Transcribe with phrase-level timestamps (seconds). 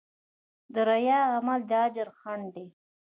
[0.73, 2.67] د ریا عمل د اجر خنډ دی.